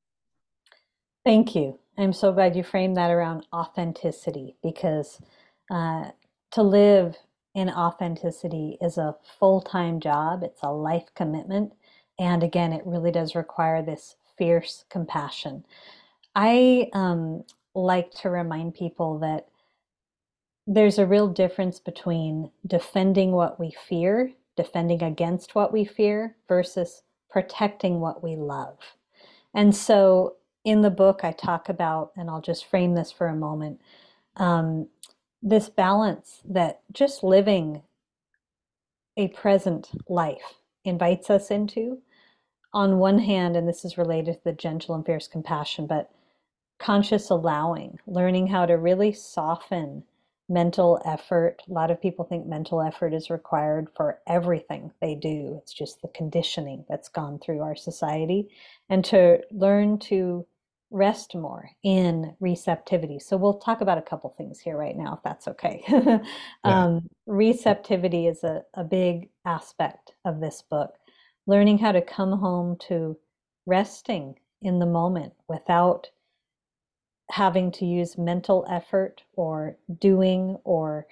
[1.24, 1.78] Thank you.
[1.98, 5.20] I'm so glad you framed that around authenticity because
[5.70, 6.10] uh,
[6.52, 7.16] to live
[7.54, 10.42] in authenticity is a full-time job.
[10.42, 11.72] It's a life commitment.
[12.18, 15.64] And again, it really does require this fierce compassion.
[16.34, 19.48] I um, like to remind people that
[20.66, 27.02] there's a real difference between defending what we fear defending against what we fear versus
[27.30, 28.78] protecting what we love.
[29.54, 33.34] And so in the book, I talk about, and I'll just frame this for a
[33.34, 33.80] moment,
[34.36, 34.88] um,
[35.42, 37.82] this balance that just living
[39.16, 41.98] a present life invites us into.
[42.74, 46.10] On one hand, and this is related to the gentle and fierce compassion, but
[46.82, 50.02] conscious allowing, learning how to really soften
[50.48, 51.62] mental effort.
[51.68, 55.58] A lot of people think mental effort is required for everything they do.
[55.62, 58.48] It's just the conditioning that's gone through our society.
[58.90, 60.46] And to learn to
[60.90, 63.18] rest more in receptivity.
[63.18, 65.82] So we'll talk about a couple things here right now, if that's okay.
[65.88, 66.18] yeah.
[66.64, 70.96] um, receptivity is a, a big aspect of this book.
[71.46, 73.16] Learning how to come home to
[73.64, 76.10] resting in the moment without
[77.32, 81.06] having to use mental effort or doing or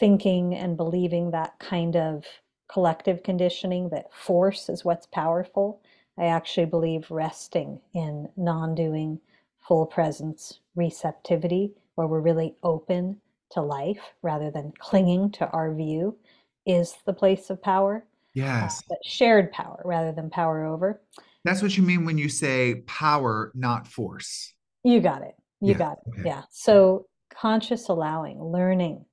[0.00, 2.24] thinking and believing that kind of
[2.72, 5.82] collective conditioning that force is what's powerful.
[6.18, 9.20] I actually believe resting in non doing,
[9.68, 16.16] full presence, receptivity, where we're really open to life rather than clinging to our view,
[16.64, 18.06] is the place of power.
[18.32, 18.82] Yes.
[18.90, 21.02] Uh, shared power rather than power over.
[21.44, 24.54] That's what you mean when you say power, not force.
[24.82, 25.34] You got it.
[25.60, 25.78] You yeah.
[25.78, 26.26] got it.
[26.26, 26.42] Yeah.
[26.50, 29.04] So conscious allowing, learning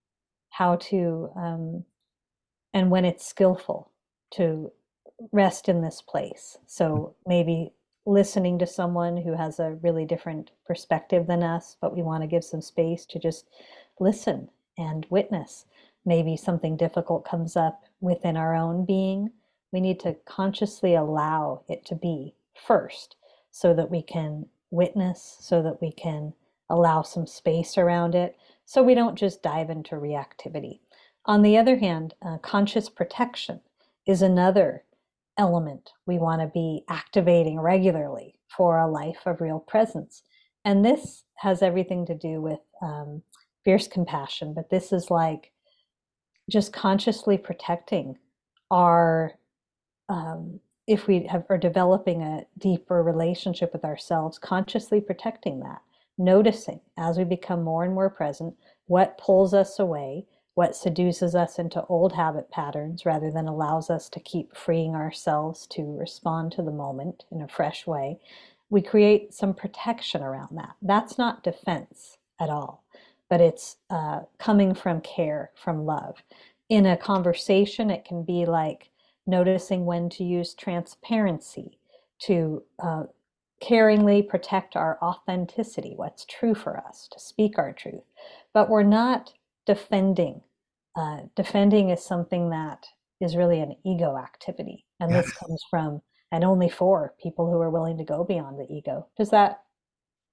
[0.49, 1.83] how to, um,
[2.73, 3.91] and when it's skillful,
[4.31, 4.71] to
[5.31, 6.57] rest in this place.
[6.65, 7.73] So maybe
[8.05, 12.27] listening to someone who has a really different perspective than us, but we want to
[12.27, 13.47] give some space to just
[13.99, 15.65] listen and witness.
[16.05, 19.31] Maybe something difficult comes up within our own being.
[19.71, 22.35] We need to consciously allow it to be
[22.67, 23.15] first
[23.51, 26.33] so that we can witness, so that we can
[26.69, 30.79] allow some space around it, so we don't just dive into reactivity.
[31.25, 33.61] On the other hand, uh, conscious protection
[34.05, 34.83] is another
[35.37, 40.23] element we want to be activating regularly for a life of real presence.
[40.65, 43.21] And this has everything to do with um,
[43.63, 45.51] fierce compassion, but this is like
[46.49, 48.17] just consciously protecting
[48.69, 49.33] our
[50.09, 55.81] um, if we have, are developing a deeper relationship with ourselves, consciously protecting that,
[56.17, 58.55] noticing as we become more and more present
[58.87, 64.09] what pulls us away, what seduces us into old habit patterns rather than allows us
[64.09, 68.19] to keep freeing ourselves to respond to the moment in a fresh way.
[68.69, 70.75] We create some protection around that.
[70.81, 72.83] That's not defense at all,
[73.29, 76.23] but it's uh, coming from care, from love.
[76.69, 78.89] In a conversation, it can be like
[79.25, 81.79] noticing when to use transparency
[82.19, 83.03] to uh,
[83.61, 88.03] caringly protect our authenticity, what's true for us, to speak our truth.
[88.53, 89.33] But we're not
[89.65, 90.41] defending.
[90.95, 92.85] Uh, defending is something that
[93.21, 94.85] is really an ego activity.
[94.99, 95.25] And yes.
[95.25, 99.07] this comes from, and only for people who are willing to go beyond the ego.
[99.17, 99.61] Does that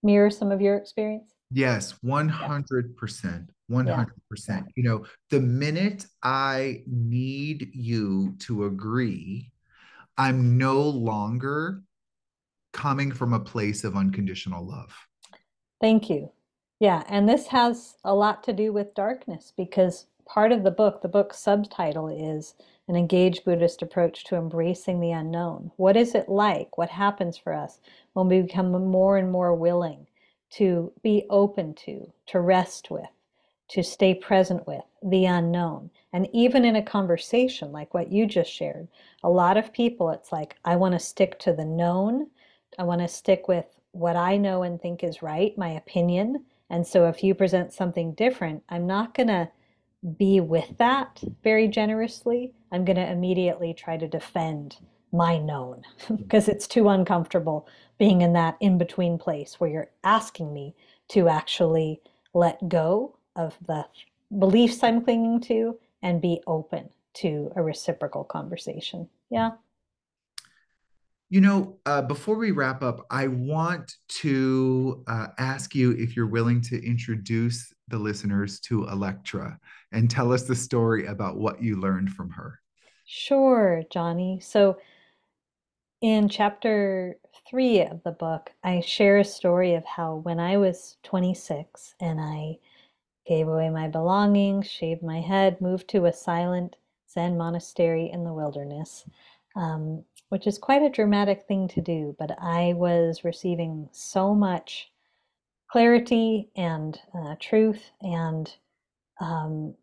[0.02, 1.32] mirror some of your experience?
[1.50, 3.48] Yes, 100%.
[3.70, 4.08] 100%.
[4.48, 4.62] Yeah.
[4.76, 9.50] You know, the minute I need you to agree,
[10.18, 11.82] I'm no longer
[12.72, 14.94] coming from a place of unconditional love.
[15.80, 16.30] Thank you.
[16.78, 21.02] Yeah, and this has a lot to do with darkness because part of the book,
[21.02, 22.54] the book's subtitle is
[22.88, 25.72] An Engaged Buddhist Approach to Embracing the Unknown.
[25.76, 26.78] What is it like?
[26.78, 27.80] What happens for us
[28.14, 30.06] when we become more and more willing
[30.52, 33.08] to be open to, to rest with,
[33.70, 35.90] to stay present with the unknown?
[36.12, 38.88] And even in a conversation like what you just shared,
[39.22, 42.26] a lot of people, it's like, I want to stick to the known
[42.78, 46.44] I want to stick with what I know and think is right, my opinion.
[46.70, 49.50] And so if you present something different, I'm not going to
[50.16, 52.52] be with that very generously.
[52.72, 54.76] I'm going to immediately try to defend
[55.12, 55.82] my known
[56.16, 60.74] because it's too uncomfortable being in that in between place where you're asking me
[61.08, 62.00] to actually
[62.32, 63.86] let go of the
[64.38, 69.08] beliefs I'm clinging to and be open to a reciprocal conversation.
[69.30, 69.52] Yeah.
[71.28, 76.26] You know, uh, before we wrap up, I want to uh, ask you if you're
[76.26, 79.58] willing to introduce the listeners to Electra
[79.92, 82.60] and tell us the story about what you learned from her.
[83.06, 84.40] Sure, Johnny.
[84.40, 84.78] So,
[86.00, 87.16] in chapter
[87.48, 92.20] three of the book, I share a story of how when I was 26 and
[92.20, 92.58] I
[93.26, 96.76] gave away my belongings, shaved my head, moved to a silent
[97.10, 99.04] Zen monastery in the wilderness.
[99.56, 104.90] Um, which is quite a dramatic thing to do, but I was receiving so much
[105.70, 108.52] clarity and uh, truth and
[109.20, 109.74] um,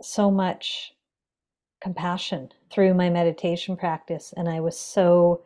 [0.00, 0.94] so much
[1.82, 4.32] compassion through my meditation practice.
[4.36, 5.42] And I was so,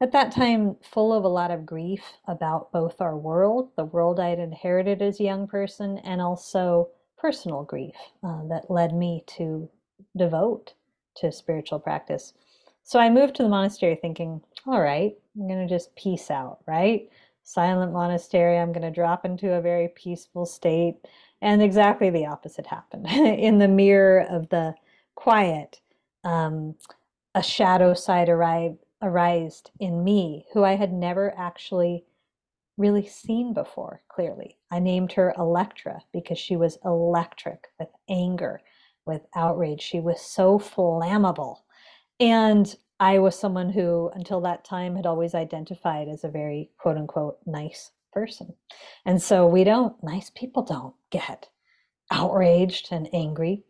[0.00, 4.20] at that time, full of a lot of grief about both our world, the world
[4.20, 9.68] I'd inherited as a young person, and also personal grief uh, that led me to
[10.16, 10.74] devote
[11.16, 12.32] to spiritual practice.
[12.84, 16.58] So I moved to the monastery thinking, all right, I'm going to just peace out,
[16.66, 17.08] right?
[17.42, 20.96] Silent monastery, I'm going to drop into a very peaceful state.
[21.42, 23.06] And exactly the opposite happened.
[23.10, 24.74] In the mirror of the
[25.16, 25.80] quiet,
[26.24, 26.76] um,
[27.34, 32.04] a shadow side arrived, arised in me, who I had never actually
[32.76, 34.56] really seen before clearly.
[34.70, 38.60] I named her Electra because she was electric with anger,
[39.04, 39.82] with outrage.
[39.82, 41.58] She was so flammable.
[42.20, 46.96] And I was someone who, until that time, had always identified as a very quote
[46.96, 48.54] unquote nice person.
[49.04, 51.48] And so we don't, nice people don't get
[52.10, 53.64] outraged and angry.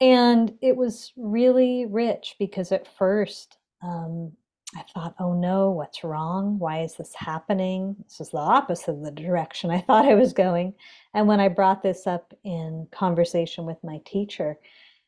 [0.00, 4.32] And it was really rich because at first um,
[4.74, 6.58] I thought, oh no, what's wrong?
[6.58, 7.96] Why is this happening?
[8.02, 10.74] This is the opposite of the direction I thought I was going.
[11.14, 14.58] And when I brought this up in conversation with my teacher,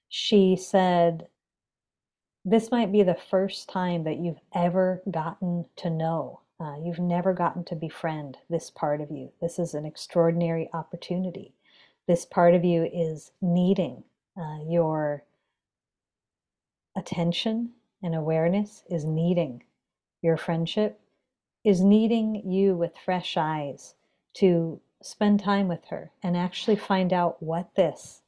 [0.08, 1.26] she said,
[2.44, 6.40] this might be the first time that you've ever gotten to know.
[6.60, 9.30] Uh, you've never gotten to befriend this part of you.
[9.40, 11.52] This is an extraordinary opportunity.
[12.06, 14.02] This part of you is needing
[14.36, 15.24] uh, your
[16.96, 17.70] attention
[18.02, 19.62] and awareness, is needing
[20.22, 21.00] your friendship,
[21.64, 23.94] is needing you with fresh eyes
[24.34, 28.22] to spend time with her and actually find out what this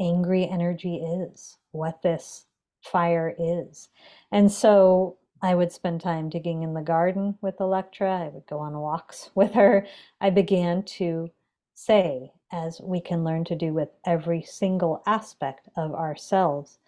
[0.00, 2.46] angry energy is, what this
[2.82, 3.88] fire is.
[4.32, 8.24] And so I would spend time digging in the garden with Electra.
[8.24, 9.86] I would go on walks with her.
[10.20, 11.30] I began to
[11.74, 16.78] say, as we can learn to do with every single aspect of ourselves,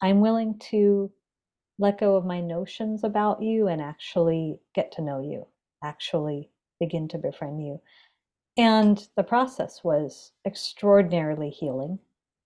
[0.00, 1.10] I'm willing to
[1.80, 5.46] let go of my notions about you and actually get to know you,
[5.82, 7.80] actually begin to befriend you.
[8.58, 11.98] And the process was extraordinarily healing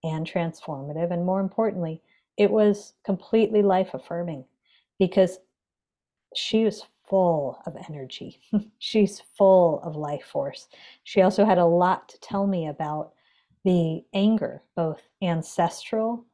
[0.04, 1.12] and transformative.
[1.12, 2.00] And more importantly,
[2.36, 4.44] it was completely life affirming
[5.00, 5.38] because
[6.36, 8.40] she was full of energy.
[8.78, 10.68] She's full of life force.
[11.02, 13.14] She also had a lot to tell me about
[13.64, 16.24] the anger, both ancestral,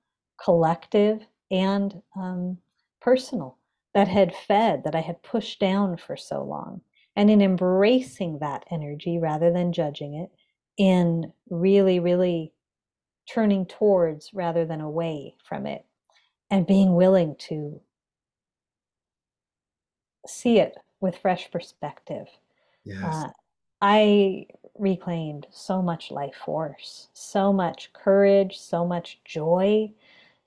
[0.43, 2.59] collective, and um,
[3.01, 3.57] personal,
[3.95, 6.83] that had fed, that I had pushed down for so long.
[7.17, 10.31] And in embracing that energy rather than judging it,
[10.77, 12.53] in really, really
[13.29, 15.85] turning towards rather than away from it,
[16.51, 17.81] and being willing to
[20.27, 22.27] see it with fresh perspective.
[22.85, 23.03] Yes.
[23.03, 23.31] Uh,
[23.81, 24.47] I
[24.79, 29.93] reclaimed so much life force, so much courage, so much joy,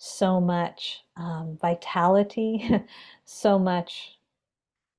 [0.06, 2.70] so much um, vitality,
[3.26, 4.18] so much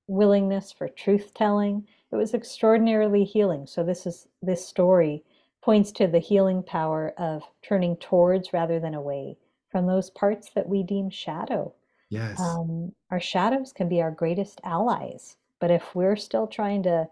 [0.06, 1.86] willingness for truth telling.
[2.10, 3.66] It was extraordinarily healing.
[3.66, 5.22] So this is this story
[5.62, 9.36] points to the healing power of turning towards rather than away
[9.70, 11.74] from those parts that we deem shadow.
[12.08, 12.40] Yes.
[12.40, 15.36] Um, our shadows can be our greatest allies.
[15.60, 17.08] But if we're still trying to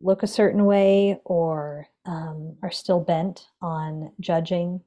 [0.00, 4.80] look a certain way or um, are still bent on judging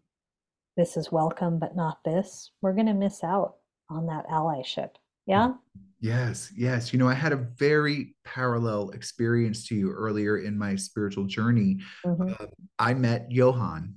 [0.77, 3.55] this is welcome but not this, we're going to miss out
[3.89, 4.91] on that allyship.
[5.25, 5.53] Yeah?
[5.99, 6.93] Yes, yes.
[6.93, 11.79] You know, I had a very parallel experience to you earlier in my spiritual journey.
[12.05, 12.33] Mm-hmm.
[12.39, 12.45] Uh,
[12.77, 13.95] I met Johan,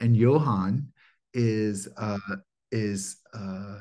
[0.00, 0.88] and Johan
[1.34, 2.18] is uh,
[2.72, 3.80] is uh,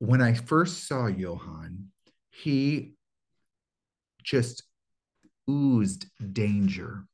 [0.00, 1.86] when I first saw Johan,
[2.30, 2.94] he
[4.24, 4.64] just
[5.48, 7.06] oozed danger.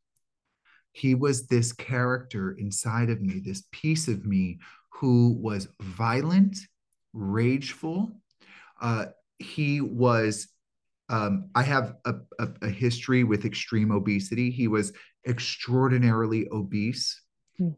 [0.99, 4.59] He was this character inside of me, this piece of me
[4.91, 6.59] who was violent,
[7.13, 8.11] rageful.
[8.81, 9.07] Uh,
[9.39, 10.49] he was,
[11.09, 14.51] um, I have a, a, a, history with extreme obesity.
[14.51, 14.93] He was
[15.27, 17.23] extraordinarily obese,
[17.61, 17.77] mm.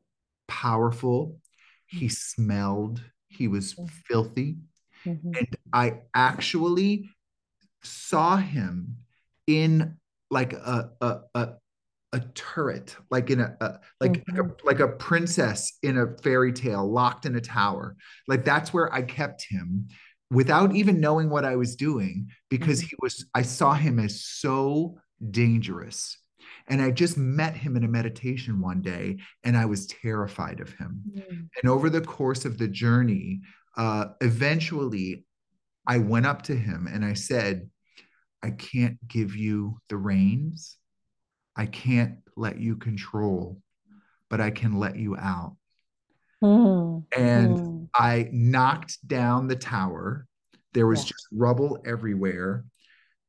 [0.49, 1.39] powerful.
[1.87, 2.13] He hmm.
[2.13, 3.91] smelled, he was mm.
[3.91, 4.57] filthy.
[5.05, 5.33] Mm-hmm.
[5.37, 7.11] And I actually
[7.83, 8.97] saw him
[9.47, 9.99] in
[10.31, 11.49] like a, a, a,
[12.13, 14.37] a turret, like in a, a like mm-hmm.
[14.37, 17.97] like, a, like a princess in a fairy tale locked in a tower.
[18.27, 19.89] Like that's where I kept him
[20.31, 22.89] without even knowing what I was doing because mm-hmm.
[22.89, 24.99] he was I saw him as so
[25.31, 26.17] dangerous.
[26.69, 30.73] And I just met him in a meditation one day and I was terrified of
[30.75, 31.03] him.
[31.17, 31.49] Mm.
[31.61, 33.41] And over the course of the journey,
[33.77, 35.25] uh, eventually
[35.87, 37.69] I went up to him and I said,
[38.43, 40.77] I can't give you the reins.
[41.61, 43.61] I can't let you control,
[44.31, 45.57] but I can let you out.
[46.43, 47.05] Mm.
[47.15, 47.89] And mm.
[47.95, 50.27] I knocked down the tower.
[50.73, 51.09] There was yeah.
[51.09, 52.65] just rubble everywhere.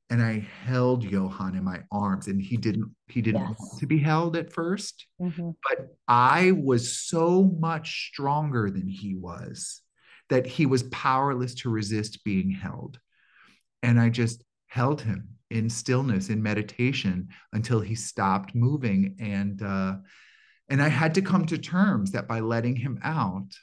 [0.09, 3.55] And I held Johann in my arms and he didn't he didn't yes.
[3.59, 5.49] want to be held at 1st mm-hmm.
[5.67, 9.81] But I was so much stronger than he was
[10.29, 12.97] that he was powerless to resist being held.
[13.83, 14.41] And I just
[14.71, 19.17] held him in stillness, in meditation, until he stopped moving.
[19.19, 19.97] And uh,
[20.69, 23.53] and I had to come to terms that by letting him out,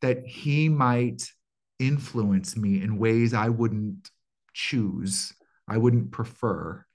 [0.00, 1.30] that he might
[1.78, 4.10] influence me in ways I wouldn't
[4.54, 5.34] choose,
[5.68, 6.86] I wouldn't prefer,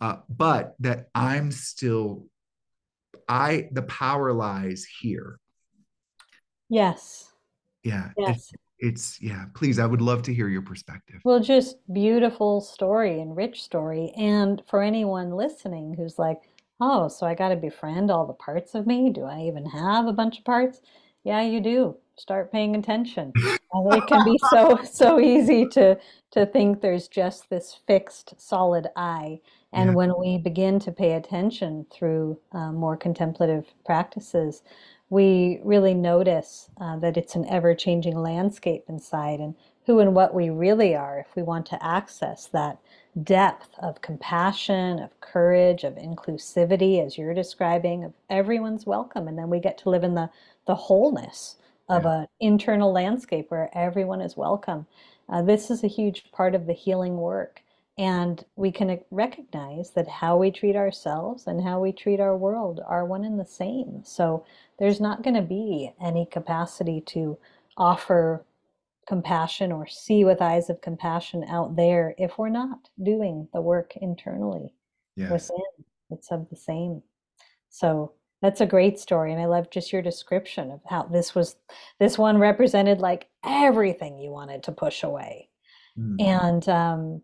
[0.00, 2.26] uh, but that I'm still,
[3.28, 5.40] I the power lies here.
[6.68, 7.32] Yes.
[7.82, 8.10] Yeah.
[8.16, 11.20] Yes it's yeah please i would love to hear your perspective.
[11.24, 16.38] Well just beautiful story and rich story and for anyone listening who's like
[16.80, 19.10] oh so i got to befriend all the parts of me?
[19.10, 20.80] Do i even have a bunch of parts?
[21.24, 21.96] Yeah you do.
[22.16, 23.32] Start paying attention.
[23.34, 25.98] It can be so so easy to
[26.32, 29.40] to think there's just this fixed solid i
[29.72, 29.94] and yeah.
[29.94, 34.62] when we begin to pay attention through uh, more contemplative practices
[35.10, 39.54] we really notice uh, that it's an ever changing landscape inside and
[39.86, 42.78] who and what we really are if we want to access that
[43.24, 49.26] depth of compassion, of courage, of inclusivity, as you're describing, of everyone's welcome.
[49.26, 50.30] And then we get to live in the,
[50.66, 51.56] the wholeness
[51.88, 52.20] of yeah.
[52.20, 54.86] an internal landscape where everyone is welcome.
[55.28, 57.62] Uh, this is a huge part of the healing work.
[58.00, 62.80] And we can recognize that how we treat ourselves and how we treat our world
[62.86, 64.00] are one and the same.
[64.04, 64.46] So
[64.78, 67.36] there's not going to be any capacity to
[67.76, 68.42] offer
[69.06, 73.92] compassion or see with eyes of compassion out there if we're not doing the work
[74.00, 74.72] internally
[75.14, 75.30] yes.
[75.30, 75.84] within.
[76.10, 77.02] It's of the same.
[77.68, 79.30] So that's a great story.
[79.30, 81.56] And I love just your description of how this was,
[81.98, 85.50] this one represented like everything you wanted to push away.
[85.98, 86.16] Mm-hmm.
[86.18, 87.22] And, um,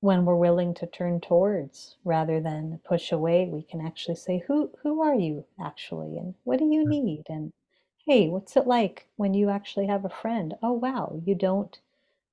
[0.00, 4.70] when we're willing to turn towards rather than push away we can actually say who
[4.82, 6.16] who are you actually?
[6.16, 7.24] And what do you need?
[7.28, 7.52] And
[8.06, 10.54] hey what's it like when you actually have a friend?
[10.62, 11.78] Oh wow you don't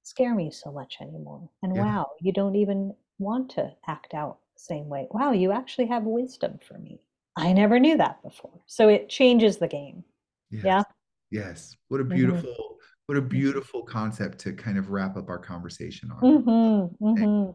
[0.03, 1.49] scare me so much anymore.
[1.61, 1.83] And yeah.
[1.83, 5.07] wow you don't even want to act out the same way.
[5.11, 6.99] Wow you actually have wisdom for me.
[7.35, 8.59] I never knew that before.
[8.65, 10.03] So it changes the game.
[10.49, 10.63] Yes.
[10.63, 10.83] yeah?
[11.29, 11.75] Yes.
[11.89, 12.15] What a mm-hmm.
[12.15, 12.73] beautiful mm-hmm
[13.07, 13.29] what a mm-hmm.
[13.29, 16.21] beautiful concept to kind of wrap up our conversation on.
[16.21, 17.51] Mm-hmm, mm-hmm.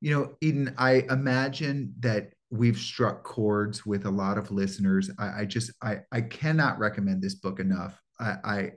[0.00, 5.10] You know, Eden, I imagine that we've struck chords with a lot of listeners.
[5.18, 8.00] I, I just, I, I cannot recommend this book enough.
[8.20, 8.70] I, I,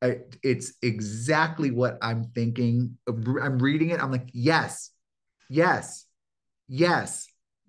[0.00, 2.98] I, it's exactly what I'm thinking.
[3.08, 4.00] I'm reading it.
[4.00, 4.90] I'm like, yes,
[5.48, 6.04] yes,
[6.68, 7.26] yes,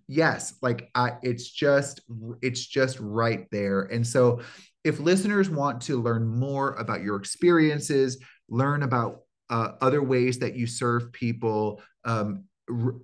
[0.07, 0.53] yes.
[0.61, 2.01] Like, I, it's just,
[2.41, 3.83] it's just right there.
[3.83, 4.41] And so,
[4.83, 8.17] if listeners want to learn more about your experiences,
[8.47, 12.95] learn about uh, other ways that you serve people, um, r-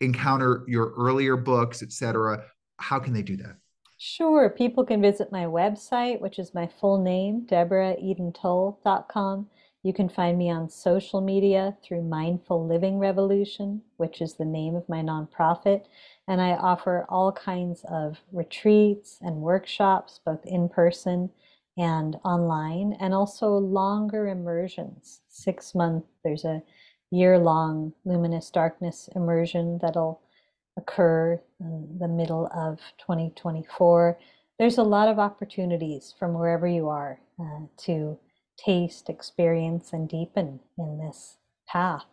[0.00, 2.44] encounter your earlier books, etc.,
[2.78, 3.56] how can they do that?
[3.98, 4.50] Sure.
[4.50, 9.46] People can visit my website, which is my full name, deborahedentull.com.
[9.84, 14.74] You can find me on social media through Mindful Living Revolution, which is the name
[14.74, 15.84] of my nonprofit.
[16.26, 21.28] And I offer all kinds of retreats and workshops, both in person
[21.76, 25.20] and online, and also longer immersions.
[25.28, 26.62] Six month, there's a
[27.10, 30.22] year long luminous darkness immersion that'll
[30.78, 34.18] occur in the middle of 2024.
[34.58, 38.18] There's a lot of opportunities from wherever you are uh, to
[38.56, 41.38] taste, experience, and deepen in this
[41.68, 42.04] path.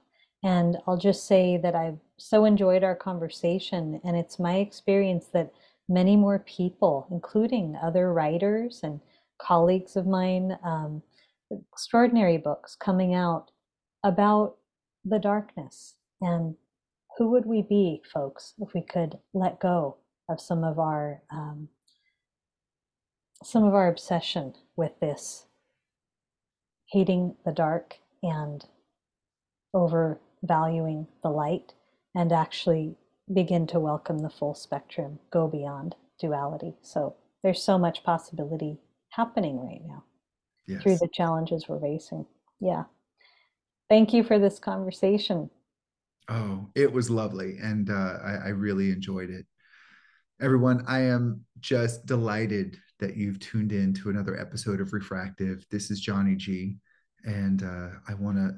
[0.44, 5.54] And I'll just say that I've so enjoyed our conversation, and it's my experience that
[5.88, 9.00] many more people, including other writers and
[9.40, 11.04] colleagues of mine, um,
[11.74, 13.52] extraordinary books coming out
[14.04, 14.56] about
[15.06, 15.96] the darkness.
[16.22, 16.56] And
[17.18, 19.98] who would we be, folks, if we could let go
[20.30, 21.68] of some of our um,
[23.44, 25.48] some of our obsession with this,
[26.92, 28.66] hating the dark and
[29.74, 31.74] overvaluing the light,
[32.14, 32.96] and actually
[33.34, 36.74] begin to welcome the full spectrum, go beyond duality.
[36.82, 38.78] So there's so much possibility
[39.10, 40.04] happening right now
[40.68, 40.84] yes.
[40.84, 42.26] through the challenges we're facing.
[42.60, 42.84] Yeah.
[43.90, 45.50] Thank you for this conversation.
[46.30, 47.58] Oh, it was lovely.
[47.62, 49.46] And uh, I, I really enjoyed it.
[50.40, 55.66] Everyone, I am just delighted that you've tuned in to another episode of Refractive.
[55.70, 56.78] This is Johnny G.
[57.26, 58.52] And uh, I want to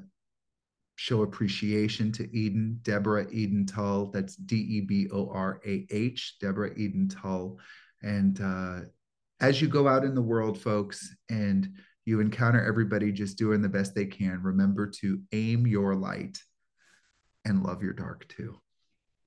[0.96, 4.06] show appreciation to Eden, Deborah Eden Tull.
[4.12, 7.58] That's D E B O R A H, Deborah Eden Tull.
[8.02, 8.80] And uh,
[9.40, 11.68] as you go out in the world, folks, and
[12.04, 16.38] you encounter everybody just doing the best they can, remember to aim your light
[17.46, 18.58] and love your dark too.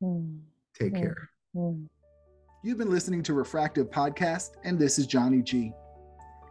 [0.02, 0.42] Mm.
[0.76, 1.30] Take care.
[1.56, 1.88] Mm.
[2.64, 5.74] You've been listening to Refractive Podcast, and this is Johnny G.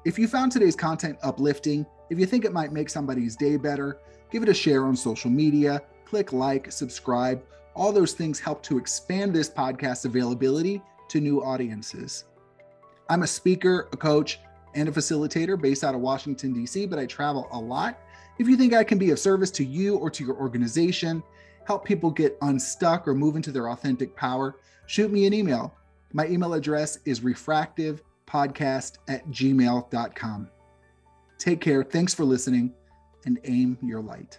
[0.04, 3.98] If you found today's content uplifting, if you think it might make somebody's day better,
[4.30, 7.42] give it a share on social media, click like, subscribe.
[7.74, 12.24] All those things help to expand this podcast's availability to new audiences.
[13.10, 14.38] I'm a speaker, a coach,
[14.76, 17.98] and a facilitator based out of Washington, D.C., but I travel a lot.
[18.38, 21.20] If you think I can be of service to you or to your organization,
[21.66, 24.54] help people get unstuck or move into their authentic power,
[24.86, 25.74] shoot me an email.
[26.16, 30.48] My email address is refractivepodcast at gmail.com.
[31.36, 31.84] Take care.
[31.84, 32.72] Thanks for listening
[33.26, 34.38] and aim your light.